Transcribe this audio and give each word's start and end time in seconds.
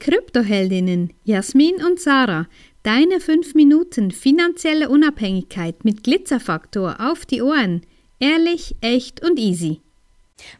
Kryptoheldinnen 0.00 1.12
Jasmin 1.24 1.76
und 1.84 2.00
Sarah. 2.00 2.48
Deine 2.82 3.20
5 3.20 3.54
Minuten 3.54 4.10
finanzielle 4.10 4.88
Unabhängigkeit 4.88 5.84
mit 5.84 6.02
Glitzerfaktor 6.02 6.96
auf 6.98 7.26
die 7.26 7.42
Ohren. 7.42 7.82
Ehrlich, 8.18 8.74
echt 8.80 9.22
und 9.22 9.38
easy. 9.38 9.82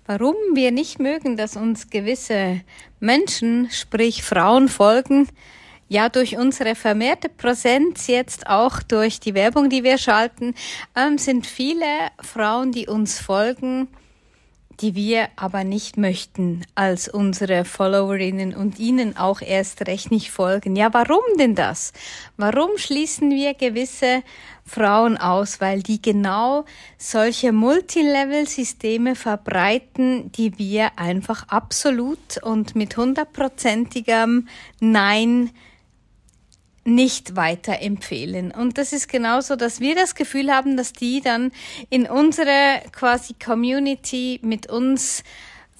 Warum 0.06 0.34
wir 0.53 0.71
nicht 0.71 1.00
mögen, 1.00 1.38
dass 1.38 1.56
uns 1.56 1.88
gewisse 1.88 2.61
Menschen, 3.00 3.71
sprich 3.71 4.22
Frauen 4.22 4.68
folgen, 4.68 5.26
ja, 5.88 6.08
durch 6.08 6.36
unsere 6.36 6.76
vermehrte 6.76 7.28
Präsenz, 7.28 8.06
jetzt 8.06 8.46
auch 8.46 8.82
durch 8.82 9.18
die 9.18 9.34
Werbung, 9.34 9.70
die 9.70 9.82
wir 9.82 9.98
schalten, 9.98 10.54
ähm, 10.94 11.18
sind 11.18 11.46
viele 11.46 11.86
Frauen, 12.22 12.70
die 12.70 12.86
uns 12.86 13.18
folgen, 13.18 13.88
die 14.81 14.94
wir 14.94 15.28
aber 15.37 15.65
nicht 15.65 15.96
möchten 15.96 16.62
als 16.74 17.09
unsere 17.09 17.65
Followerinnen 17.65 18.55
und 18.55 18.78
ihnen 18.78 19.16
auch 19.16 19.42
erst 19.42 19.87
recht 19.87 20.10
nicht 20.10 20.30
folgen. 20.30 20.74
Ja, 20.77 20.92
warum 20.95 21.20
denn 21.38 21.54
das? 21.54 21.92
Warum 22.37 22.77
schließen 22.77 23.30
wir 23.30 23.54
gewisse 23.54 24.23
Frauen 24.64 25.18
aus? 25.18 25.60
Weil 25.60 25.82
die 25.82 26.01
genau 26.01 26.64
solche 26.96 27.52
Multilevel-Systeme 27.52 29.16
verbreiten, 29.16 30.32
die 30.32 30.59
wir 30.59 30.98
einfach 30.98 31.48
absolut 31.48 32.42
und 32.42 32.74
mit 32.74 32.96
hundertprozentigem 32.96 34.48
Nein 34.80 35.51
nicht 36.94 37.36
weiterempfehlen. 37.36 38.50
Und 38.50 38.78
das 38.78 38.92
ist 38.92 39.08
genauso, 39.08 39.56
dass 39.56 39.80
wir 39.80 39.94
das 39.94 40.14
Gefühl 40.14 40.52
haben, 40.52 40.76
dass 40.76 40.92
die 40.92 41.20
dann 41.20 41.52
in 41.88 42.06
unsere 42.06 42.82
quasi 42.92 43.34
Community 43.34 44.40
mit 44.42 44.68
uns 44.68 45.22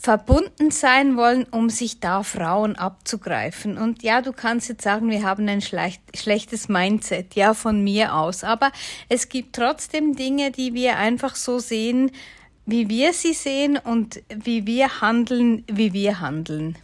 verbunden 0.01 0.71
sein 0.71 1.19
wollen, 1.19 1.45
um 1.51 1.69
sich 1.69 2.01
da 2.01 2.23
Frauen 2.23 2.75
abzugreifen. 2.77 3.77
Und 3.77 4.03
ja, 4.03 4.23
du 4.23 4.33
kannst 4.33 4.71
jetzt 4.71 4.83
sagen, 4.83 5.11
wir 5.11 5.25
haben 5.25 5.47
ein 5.47 5.61
schlechtes 5.61 6.71
Mindset, 6.71 7.35
ja, 7.35 7.53
von 7.53 7.85
mir 7.85 8.15
aus. 8.15 8.43
Aber 8.43 8.73
es 9.11 9.29
gibt 9.29 9.57
trotzdem 9.57 10.17
Dinge, 10.17 10.53
die 10.53 10.73
wir 10.73 10.97
einfach 10.97 11.37
so 11.37 11.59
sehen, 11.59 12.13
wie 12.65 12.89
wir 12.89 13.13
sie 13.13 13.35
sehen 13.35 13.77
und 13.77 14.23
wie 14.35 14.67
wir 14.67 15.03
handeln, 15.03 15.65
wie 15.71 15.93
wir 15.93 16.21
handeln. 16.21 16.79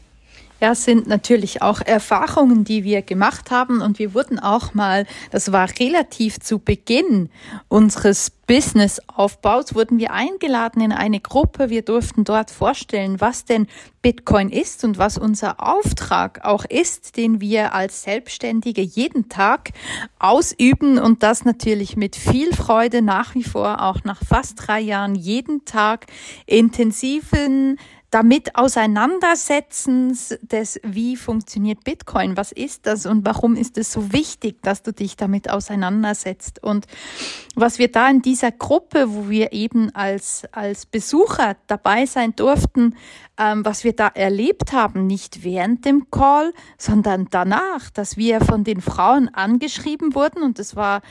Ja, 0.59 0.75
sind 0.75 1.07
natürlich 1.07 1.61
auch 1.61 1.83
Erfahrungen, 1.83 2.65
die 2.65 2.83
wir 2.83 3.03
gemacht 3.03 3.51
haben 3.51 3.83
und 3.83 3.99
wir 3.99 4.15
wurden 4.15 4.39
auch 4.39 4.73
mal, 4.73 5.05
das 5.31 5.53
war 5.53 5.69
relativ 5.79 6.41
zu 6.41 6.59
Beginn 6.59 7.29
unseres 7.69 8.31
Businessaufbaus, 8.47 9.75
wurden 9.75 9.99
wir 9.99 10.13
eingeladen 10.13 10.81
in 10.81 10.93
eine 10.93 11.21
Gruppe. 11.21 11.69
Wir 11.69 11.83
durften 11.83 12.25
dort 12.25 12.51
vorstellen, 12.51 13.21
was 13.21 13.45
denn 13.45 13.67
Bitcoin 14.01 14.49
ist 14.49 14.85
und 14.85 14.97
was 14.97 15.19
unser 15.19 15.61
Auftrag 15.61 16.45
auch 16.45 16.65
ist, 16.65 17.19
den 17.19 17.41
wir 17.41 17.75
als 17.75 18.05
Selbstständige 18.05 18.83
jeden 18.83 19.29
Tag 19.29 19.73
ausüben 20.19 20.99
und 20.99 21.23
das 21.23 21.45
natürlich 21.45 21.97
mit 21.97 22.17
viel 22.17 22.55
Freude 22.55 23.03
nach 23.03 23.35
wie 23.35 23.43
vor 23.43 23.83
auch 23.83 24.05
nach 24.05 24.23
fast 24.25 24.67
drei 24.67 24.81
Jahren 24.81 25.17
jeden 25.17 25.65
Tag 25.67 26.07
intensiven 26.47 27.79
damit 28.11 28.57
auseinandersetzen 28.57 30.17
des, 30.41 30.81
wie 30.85 31.17
funktioniert 31.17 31.83
Bitcoin, 31.85 32.37
was 32.37 32.53
ist 32.53 32.87
das 32.87 33.05
und 33.05 33.27
warum 33.27 33.57
ist 33.57 33.79
es 33.79 33.93
so 33.93 34.13
wichtig, 34.13 34.63
dass 34.63 34.83
du 34.83 34.93
dich 34.93 35.17
damit 35.17 35.51
auseinandersetzt. 35.51 36.63
Und 36.63 36.87
was 37.57 37.79
wir 37.79 37.91
da 37.91 38.09
in 38.09 38.23
dieser 38.23 38.53
Gruppe, 38.53 39.07
wo 39.09 39.29
wir 39.29 39.53
eben 39.53 39.95
als, 39.95 40.45
als 40.53 40.87
Besucher 40.87 41.57
dabei 41.67 42.07
sein 42.07 42.37
durften, 42.37 42.95
ähm, 43.39 43.65
was 43.65 43.83
wir 43.83 43.95
da 43.95 44.09
erlebt 44.09 44.73
haben, 44.73 45.07
nicht 45.07 45.43
während 45.43 45.85
dem 45.85 46.11
Call, 46.11 46.53
sondern 46.79 47.27
danach, 47.31 47.91
dass 47.91 48.17
wir 48.17 48.41
von 48.41 48.63
den 48.63 48.81
Frauen 48.81 49.29
angeschrieben 49.29 50.15
wurden 50.15 50.43
und 50.43 50.59
es 50.59 50.77
war 50.77 51.03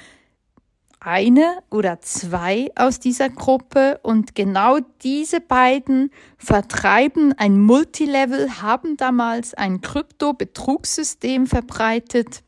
eine 1.05 1.59
oder 1.69 2.01
zwei 2.01 2.71
aus 2.75 2.99
dieser 2.99 3.29
Gruppe 3.29 3.99
und 4.01 4.33
genau 4.33 4.79
diese 5.03 5.39
beiden 5.39 6.09
vertreiben 6.37 7.33
ein 7.37 7.59
Multilevel, 7.59 8.61
haben 8.61 8.97
damals 8.97 9.53
ein 9.53 9.81
Krypto-Betrugssystem 9.81 11.45
verbreitet 11.45 12.41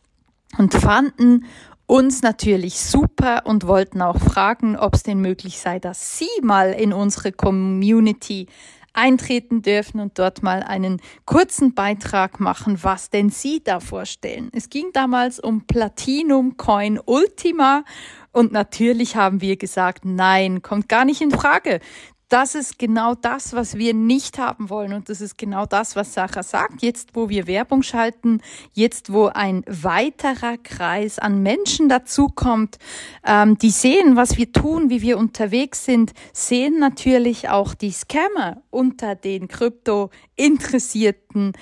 und 0.57 0.73
fanden 0.73 1.45
uns 1.85 2.23
natürlich 2.23 2.79
super 2.79 3.43
und 3.45 3.67
wollten 3.67 4.01
auch 4.01 4.19
fragen, 4.19 4.75
ob 4.75 4.95
es 4.95 5.03
denn 5.03 5.21
möglich 5.21 5.59
sei, 5.59 5.79
dass 5.79 6.17
sie 6.17 6.25
mal 6.41 6.73
in 6.73 6.93
unsere 6.93 7.31
Community 7.31 8.47
eintreten 8.97 9.61
dürfen 9.61 9.99
und 9.99 10.17
dort 10.17 10.41
mal 10.41 10.63
einen 10.63 10.99
kurzen 11.25 11.75
Beitrag 11.75 12.39
machen, 12.39 12.79
was 12.81 13.11
denn 13.11 13.29
Sie 13.29 13.63
da 13.63 13.79
vorstellen. 13.79 14.49
Es 14.53 14.69
ging 14.69 14.89
damals 14.91 15.39
um 15.39 15.67
Platinum 15.67 16.57
Coin 16.57 16.99
Ultima 17.05 17.83
und 18.37 18.51
natürlich 18.51 19.15
haben 19.15 19.41
wir 19.41 19.57
gesagt, 19.57 20.05
nein, 20.05 20.61
kommt 20.61 20.87
gar 20.87 21.05
nicht 21.05 21.21
in 21.21 21.31
Frage. 21.31 21.79
Das 22.29 22.53
ist 22.53 22.77
genau 22.77 23.15
das, 23.15 23.53
was 23.53 23.79
wir 23.79 23.95
nicht 23.95 24.37
haben 24.37 24.69
wollen. 24.69 24.93
Und 24.93 25.09
das 25.09 25.21
ist 25.21 25.39
genau 25.39 25.65
das, 25.65 25.95
was 25.95 26.13
Sacha 26.13 26.43
sagt. 26.43 26.83
Jetzt, 26.83 27.15
wo 27.15 27.29
wir 27.29 27.47
Werbung 27.47 27.81
schalten, 27.81 28.41
jetzt, 28.73 29.11
wo 29.11 29.25
ein 29.25 29.63
weiterer 29.65 30.59
Kreis 30.59 31.17
an 31.17 31.41
Menschen 31.41 31.89
dazukommt, 31.89 32.77
ähm, 33.25 33.57
die 33.57 33.71
sehen, 33.71 34.15
was 34.15 34.37
wir 34.37 34.51
tun, 34.51 34.91
wie 34.91 35.01
wir 35.01 35.17
unterwegs 35.17 35.85
sind, 35.85 36.13
sehen 36.31 36.77
natürlich 36.77 37.49
auch 37.49 37.73
die 37.73 37.91
Scammer 37.91 38.61
unter 38.69 39.15
den 39.15 39.47
Krypto-Interessierten 39.47 41.53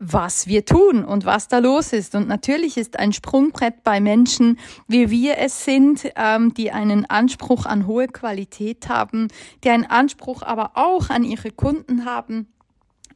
was 0.00 0.46
wir 0.46 0.64
tun 0.64 1.04
und 1.04 1.24
was 1.24 1.48
da 1.48 1.58
los 1.58 1.92
ist. 1.92 2.14
Und 2.14 2.28
natürlich 2.28 2.76
ist 2.76 2.98
ein 2.98 3.12
Sprungbrett 3.12 3.82
bei 3.84 4.00
Menschen, 4.00 4.58
wie 4.86 5.10
wir 5.10 5.38
es 5.38 5.64
sind, 5.64 6.10
ähm, 6.16 6.54
die 6.54 6.70
einen 6.70 7.08
Anspruch 7.08 7.66
an 7.66 7.86
hohe 7.86 8.08
Qualität 8.08 8.88
haben, 8.88 9.28
die 9.64 9.70
einen 9.70 9.86
Anspruch 9.86 10.42
aber 10.42 10.72
auch 10.74 11.10
an 11.10 11.24
ihre 11.24 11.50
Kunden 11.50 12.04
haben, 12.04 12.46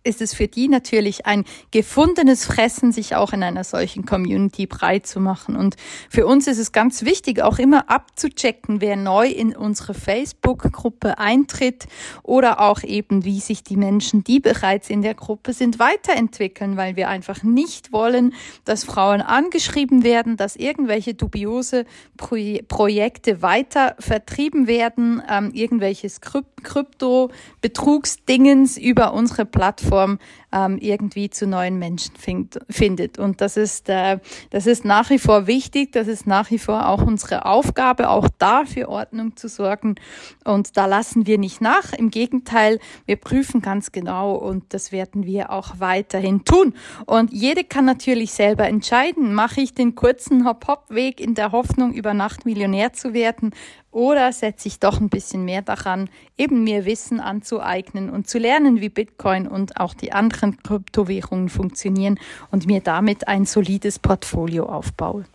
ist 0.05 0.21
es 0.21 0.35
für 0.35 0.49
die 0.49 0.69
natürlich 0.69 1.25
ein 1.27 1.45
gefundenes 1.71 2.45
Fressen, 2.45 2.91
sich 2.93 3.15
auch 3.15 3.33
in 3.33 3.43
einer 3.43 3.65
solchen 3.65 4.05
Community 4.05 4.67
breit 4.67 5.07
zu 5.07 5.21
machen. 5.21 5.57
Und 5.57 5.77
für 6.11 6.27
uns 6.27 6.47
ist 6.47 6.59
es 6.59 6.73
ganz 6.73 7.05
wichtig, 7.05 7.41
auch 7.43 7.59
immer 7.59 7.89
abzuchecken, 7.89 8.81
wer 8.81 8.97
neu 8.97 9.29
in 9.29 9.55
unsere 9.55 9.95
Facebook-Gruppe 9.95 11.19
eintritt 11.19 11.87
oder 12.23 12.61
auch 12.61 12.83
eben, 12.83 13.25
wie 13.25 13.41
sich 13.41 13.63
die 13.63 13.77
Menschen, 13.77 14.25
die 14.25 14.41
bereits 14.41 14.91
in 14.91 15.03
der 15.03 15.15
Gruppe 15.15 15.53
sind, 15.53 15.79
weiterentwickeln, 15.79 16.77
weil 16.77 16.97
wir 16.97 17.09
einfach 17.09 17.45
nicht 17.45 17.93
wollen, 17.93 18.35
dass 18.65 18.83
Frauen 18.85 19.21
angeschrieben 19.21 20.05
werden, 20.05 20.37
dass 20.37 20.57
irgendwelche 20.57 21.15
dubiose 21.15 21.85
Pro 22.17 22.33
Projekte 22.67 23.43
weiter 23.43 23.95
vertrieben 23.99 24.67
werden, 24.67 25.23
ähm, 25.29 25.51
irgendwelches 25.53 26.23
Krypto-Betrugsdingens 26.23 28.79
über 28.79 29.13
unsere 29.13 29.45
Plattform 29.45 29.92
Plattform 29.93 30.19
ähm, 30.53 30.79
irgendwie 30.81 31.31
zu 31.31 31.47
neuen 31.47 31.79
Menschen 31.79 32.17
find, 32.17 32.59
findet. 32.69 33.19
Und 33.19 33.41
das 33.41 33.57
ist, 33.57 33.89
äh, 33.89 34.19
das 34.51 34.67
ist 34.67 34.85
nach 34.85 35.11
wie 35.11 35.19
vor 35.19 35.47
wichtig, 35.47 35.93
das 35.93 36.09
ist 36.09 36.27
nach 36.27 36.51
wie 36.51 36.59
vor 36.59 36.89
auch 36.89 37.03
unsere 37.03 37.45
Aufgabe, 37.47 38.09
auch 38.09 38.29
da 38.39 38.65
für 38.65 38.89
Ordnung 38.89 39.37
zu 39.37 39.49
sorgen. 39.49 39.97
Und 40.45 40.77
da 40.77 40.87
lassen 40.87 41.27
wir 41.27 41.39
nicht 41.39 41.61
nach. 41.61 41.93
Im 41.93 42.11
Gegenteil, 42.11 42.79
wir 43.07 43.17
prüfen 43.17 43.61
ganz 43.61 43.93
genau 43.93 44.35
und 44.35 44.75
das 44.75 44.93
werden 44.93 45.25
wir 45.25 45.51
auch 45.51 45.79
weiterhin 45.79 46.45
tun. 46.45 46.75
Und 47.07 47.33
jede 47.33 47.65
kann 47.65 47.85
natürlich 47.85 48.33
selber 48.33 48.67
entscheiden, 48.67 49.35
mache 49.35 49.61
ich 49.61 49.75
den 49.75 49.95
kurzen 49.95 50.47
Hop-Hop-Weg 50.47 51.21
in 51.21 51.35
der 51.35 51.53
Hoffnung, 51.53 51.93
über 51.93 52.15
Nacht 52.15 52.45
Millionär 52.45 52.93
zu 52.93 53.15
werden 53.15 53.53
oder 53.93 54.33
setze 54.33 54.69
ich 54.69 54.81
doch 54.81 55.01
ein 55.01 55.11
bisschen 55.11 55.45
mehr 55.45 55.63
daran, 55.63 56.09
eben 56.37 56.65
mir 56.65 56.85
Wissen 56.87 57.21
anzueignen 57.21 58.11
und 58.11 58.29
zu 58.29 58.39
lernen, 58.39 58.81
wie 58.81 58.89
Bitcoin 58.89 59.47
und 59.47 59.79
auch 59.79 59.95
die 59.95 60.13
anderen 60.13 60.61
Kryptowährungen 60.63 61.51
funktionieren 61.51 62.19
und 62.51 62.67
mir 62.67 62.81
damit 62.81 63.29
ein 63.29 63.45
solides 63.45 63.99
Portfolio 63.99 64.67
aufbaue. 64.67 65.27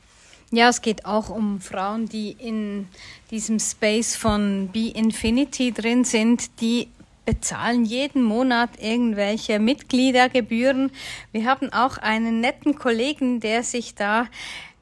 Ja, 0.51 0.69
es 0.69 0.81
geht 0.81 1.05
auch 1.05 1.29
um 1.29 1.61
Frauen, 1.61 2.07
die 2.07 2.31
in 2.31 2.87
diesem 3.31 3.59
Space 3.59 4.15
von 4.15 4.69
Be 4.71 4.91
Infinity 4.95 5.71
drin 5.71 6.03
sind, 6.03 6.61
die 6.61 6.87
bezahlen 7.25 7.83
jeden 7.83 8.23
Monat 8.23 8.69
irgendwelche 8.81 9.59
Mitgliedergebühren. 9.59 10.91
Wir 11.33 11.45
haben 11.45 11.73
auch 11.73 11.97
einen 11.97 12.39
netten 12.39 12.75
Kollegen, 12.75 13.41
der 13.41 13.63
sich 13.63 13.95
da 13.95 14.27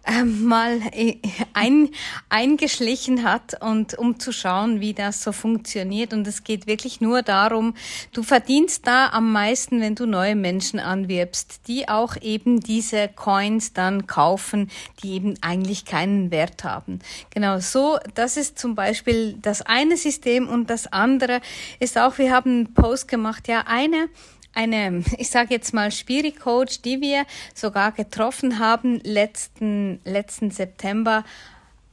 ähm, 0.05 0.45
mal 0.45 0.79
äh, 0.91 1.17
ein, 1.53 1.89
eingeschlichen 2.29 3.23
hat 3.23 3.61
und 3.61 3.97
um 3.97 4.19
zu 4.19 4.31
schauen, 4.31 4.79
wie 4.79 4.93
das 4.93 5.23
so 5.23 5.31
funktioniert. 5.31 6.13
Und 6.13 6.27
es 6.27 6.43
geht 6.43 6.67
wirklich 6.67 7.01
nur 7.01 7.21
darum, 7.21 7.73
du 8.13 8.23
verdienst 8.23 8.85
da 8.87 9.09
am 9.09 9.31
meisten, 9.31 9.81
wenn 9.81 9.95
du 9.95 10.05
neue 10.05 10.35
Menschen 10.35 10.79
anwirbst, 10.79 11.61
die 11.67 11.89
auch 11.89 12.15
eben 12.21 12.59
diese 12.59 13.07
Coins 13.07 13.73
dann 13.73 14.07
kaufen, 14.07 14.69
die 15.01 15.13
eben 15.13 15.35
eigentlich 15.41 15.85
keinen 15.85 16.31
Wert 16.31 16.63
haben. 16.63 16.99
Genau 17.31 17.59
so, 17.59 17.97
das 18.13 18.37
ist 18.37 18.59
zum 18.59 18.75
Beispiel 18.75 19.37
das 19.41 19.61
eine 19.61 19.97
System 19.97 20.47
und 20.47 20.69
das 20.69 20.87
andere 20.87 21.41
ist 21.79 21.97
auch, 21.97 22.17
wir 22.17 22.31
haben 22.31 22.51
einen 22.51 22.73
Post 22.73 23.07
gemacht, 23.07 23.47
ja, 23.47 23.63
eine 23.67 24.09
eine, 24.55 25.03
ich 25.17 25.29
sage 25.29 25.53
jetzt 25.53 25.73
mal 25.73 25.91
Spirit 25.91 26.39
Coach, 26.39 26.81
die 26.81 27.01
wir 27.01 27.25
sogar 27.53 27.91
getroffen 27.91 28.59
haben 28.59 28.99
letzten 29.03 29.99
letzten 30.03 30.51
September 30.51 31.23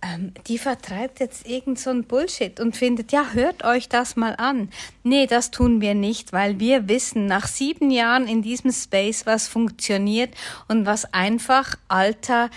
ähm, 0.03 0.32
die 0.49 0.59
vertreibt 0.59 1.20
jetzt 1.20 1.47
irgend 1.49 1.79
so 1.79 1.91
ein 1.91 2.05
Bullshit 2.05 2.59
und 2.59 2.76
findet, 2.76 3.12
ja, 3.12 3.31
hört 3.32 3.64
euch 3.64 3.88
das 3.88 4.17
mal 4.17 4.35
an. 4.35 4.69
Nee, 5.05 5.26
das 5.26 5.53
tun 5.53 5.81
wir 5.81 5.94
nicht, 5.94 6.32
weil 6.32 6.59
wir 6.59 6.88
wissen 6.88 7.26
nach 7.26 7.47
sieben 7.47 7.91
Jahren 7.91 8.26
in 8.26 8.43
diesem 8.43 8.73
Space, 8.73 9.26
was 9.26 9.47
funktioniert 9.47 10.35
und 10.67 10.87
was 10.87 11.12
einfach 11.15 11.76
alter 11.87 12.50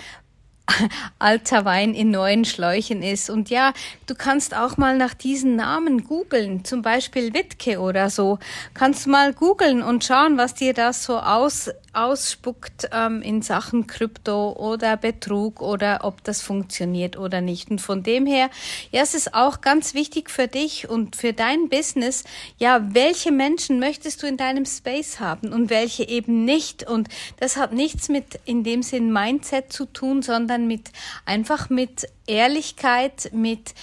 alter 1.18 1.64
Wein 1.64 1.94
in 1.94 2.10
neuen 2.10 2.44
Schläuchen 2.44 3.02
ist. 3.02 3.30
Und 3.30 3.50
ja, 3.50 3.72
du 4.06 4.14
kannst 4.14 4.54
auch 4.54 4.76
mal 4.76 4.96
nach 4.96 5.14
diesen 5.14 5.56
Namen 5.56 6.04
googeln, 6.04 6.64
zum 6.64 6.82
Beispiel 6.82 7.34
Wittke 7.34 7.80
oder 7.80 8.10
so. 8.10 8.38
Kannst 8.74 9.06
mal 9.06 9.32
googeln 9.32 9.82
und 9.82 10.04
schauen, 10.04 10.38
was 10.38 10.54
dir 10.54 10.74
das 10.74 11.04
so 11.04 11.18
aus, 11.18 11.70
ausspuckt 11.96 12.88
ähm, 12.92 13.22
in 13.22 13.42
Sachen 13.42 13.86
Krypto 13.86 14.52
oder 14.52 14.96
Betrug 14.96 15.60
oder 15.60 16.00
ob 16.02 16.22
das 16.24 16.42
funktioniert 16.42 17.16
oder 17.16 17.40
nicht. 17.40 17.70
Und 17.70 17.80
von 17.80 18.02
dem 18.02 18.26
her, 18.26 18.50
ja, 18.90 19.02
es 19.02 19.14
ist 19.14 19.34
auch 19.34 19.60
ganz 19.60 19.94
wichtig 19.94 20.30
für 20.30 20.48
dich 20.48 20.88
und 20.88 21.16
für 21.16 21.32
dein 21.32 21.68
Business, 21.68 22.24
ja, 22.58 22.80
welche 22.92 23.32
Menschen 23.32 23.78
möchtest 23.78 24.22
du 24.22 24.26
in 24.26 24.36
deinem 24.36 24.66
Space 24.66 25.20
haben 25.20 25.52
und 25.52 25.70
welche 25.70 26.06
eben 26.06 26.44
nicht. 26.44 26.88
Und 26.88 27.08
das 27.40 27.56
hat 27.56 27.72
nichts 27.72 28.08
mit 28.08 28.40
in 28.44 28.62
dem 28.62 28.82
Sinn 28.82 29.12
Mindset 29.12 29.72
zu 29.72 29.86
tun, 29.86 30.22
sondern 30.22 30.66
mit 30.66 30.90
einfach 31.24 31.70
mit 31.70 32.06
Ehrlichkeit, 32.26 33.30
mit 33.32 33.74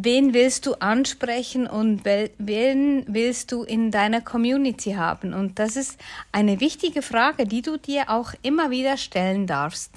wen 0.00 0.34
willst 0.34 0.66
du 0.66 0.74
ansprechen 0.74 1.66
und 1.66 2.04
wen 2.04 3.04
willst 3.08 3.52
du 3.52 3.62
in 3.64 3.90
deiner 3.90 4.20
Community 4.20 4.92
haben? 4.92 5.34
Und 5.34 5.58
das 5.58 5.76
ist 5.76 5.98
eine 6.32 6.60
wichtige 6.60 7.02
Frage, 7.02 7.46
die 7.46 7.62
du 7.62 7.78
dir 7.78 8.08
auch 8.08 8.32
immer 8.42 8.70
wieder 8.70 8.96
stellen 8.96 9.46
darfst. 9.46 9.90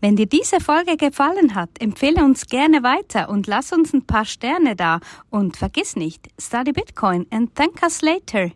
Wenn 0.00 0.16
dir 0.16 0.26
diese 0.26 0.60
Folge 0.60 0.96
gefallen 0.96 1.54
hat, 1.54 1.70
empfehle 1.78 2.22
uns 2.22 2.46
gerne 2.46 2.82
weiter 2.82 3.30
und 3.30 3.46
lass 3.46 3.72
uns 3.72 3.94
ein 3.94 4.04
paar 4.04 4.26
Sterne 4.26 4.76
da. 4.76 5.00
Und 5.30 5.56
vergiss 5.56 5.96
nicht, 5.96 6.28
study 6.38 6.72
Bitcoin 6.72 7.26
and 7.30 7.54
thank 7.54 7.82
us 7.82 8.02
later. 8.02 8.50